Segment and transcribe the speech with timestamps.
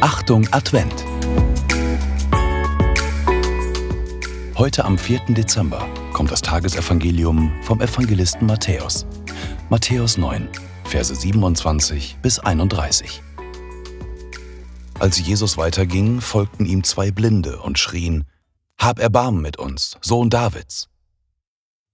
[0.00, 1.04] Achtung Advent.
[4.56, 5.20] Heute am 4.
[5.28, 9.06] Dezember kommt das Tagesevangelium vom Evangelisten Matthäus.
[9.70, 10.48] Matthäus 9,
[10.84, 13.22] Verse 27 bis 31.
[14.98, 18.24] Als Jesus weiterging, folgten ihm zwei Blinde und schrien,
[18.78, 20.88] Hab Erbarmen mit uns, Sohn Davids.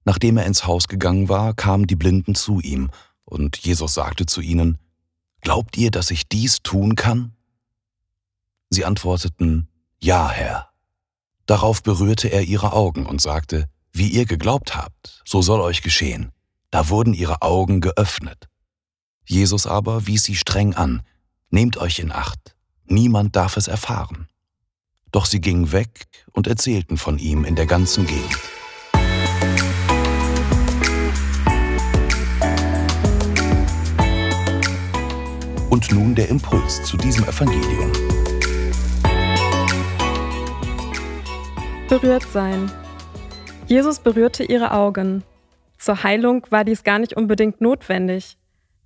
[0.04, 2.90] Nachdem er ins Haus gegangen war, kamen die Blinden zu ihm,
[3.24, 4.78] und Jesus sagte zu ihnen,
[5.40, 7.32] Glaubt ihr, dass ich dies tun kann?
[8.70, 9.68] Sie antworteten,
[10.00, 10.70] Ja, Herr.
[11.46, 16.32] Darauf berührte er ihre Augen und sagte, Wie ihr geglaubt habt, so soll euch geschehen.
[16.70, 18.48] Da wurden ihre Augen geöffnet.
[19.26, 21.02] Jesus aber wies sie streng an,
[21.50, 24.28] Nehmt euch in Acht, niemand darf es erfahren.
[25.12, 28.40] Doch sie gingen weg und erzählten von ihm in der ganzen Gegend.
[35.94, 37.92] Nun der Impuls zu diesem Evangelium.
[41.88, 42.70] Berührt sein.
[43.68, 45.22] Jesus berührte ihre Augen.
[45.78, 48.36] Zur Heilung war dies gar nicht unbedingt notwendig.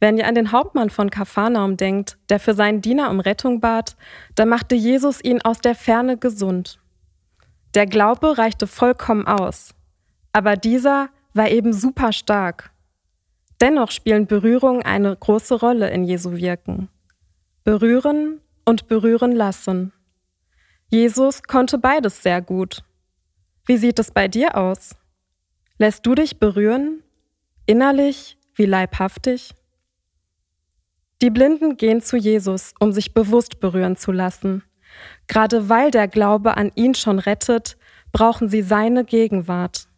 [0.00, 3.96] Wenn ihr an den Hauptmann von Kapharnaum denkt, der für seinen Diener um Rettung bat,
[4.34, 6.78] dann machte Jesus ihn aus der Ferne gesund.
[7.74, 9.74] Der Glaube reichte vollkommen aus,
[10.32, 12.70] aber dieser war eben super stark.
[13.62, 16.90] Dennoch spielen Berührungen eine große Rolle in Jesu Wirken.
[17.68, 19.92] Berühren und berühren lassen.
[20.88, 22.82] Jesus konnte beides sehr gut.
[23.66, 24.96] Wie sieht es bei dir aus?
[25.76, 27.02] Lässt du dich berühren?
[27.66, 29.54] Innerlich wie leibhaftig?
[31.20, 34.64] Die Blinden gehen zu Jesus, um sich bewusst berühren zu lassen.
[35.26, 37.76] Gerade weil der Glaube an ihn schon rettet,
[38.12, 39.88] brauchen sie seine Gegenwart.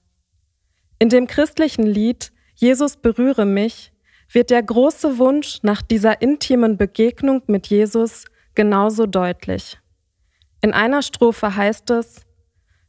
[0.98, 3.92] In dem christlichen Lied Jesus berühre mich
[4.32, 9.78] wird der große Wunsch nach dieser intimen Begegnung mit Jesus genauso deutlich.
[10.60, 12.26] In einer Strophe heißt es,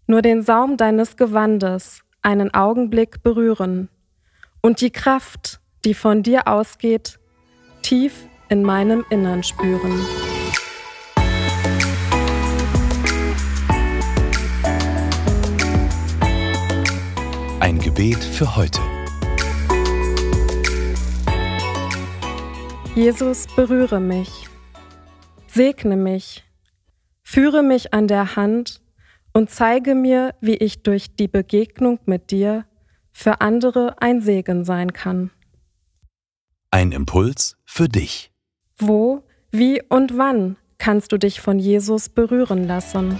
[0.08, 3.90] nur den Saum deines Gewandes einen Augenblick berühren
[4.62, 7.18] und die Kraft, die von dir ausgeht,
[7.82, 10.06] tief in meinem Innern spüren.
[17.60, 18.82] Ein Gebet für heute.
[22.96, 24.50] Jesus, berühre mich,
[25.48, 26.44] segne mich,
[27.24, 28.82] führe mich an der Hand
[29.32, 32.66] und zeige mir, wie ich durch die Begegnung mit dir
[33.14, 35.32] für andere ein Segen sein kann.
[36.70, 38.30] Ein Impuls für dich.
[38.78, 43.18] Wo, wie und wann kannst du dich von Jesus berühren lassen?